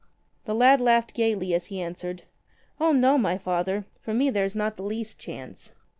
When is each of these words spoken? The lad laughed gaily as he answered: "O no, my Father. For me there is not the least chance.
The 0.45 0.55
lad 0.55 0.81
laughed 0.81 1.13
gaily 1.13 1.53
as 1.53 1.67
he 1.67 1.79
answered: 1.79 2.23
"O 2.79 2.91
no, 2.91 3.19
my 3.19 3.37
Father. 3.37 3.85
For 3.99 4.15
me 4.15 4.31
there 4.31 4.45
is 4.45 4.55
not 4.55 4.75
the 4.75 4.81
least 4.81 5.19
chance. 5.19 5.73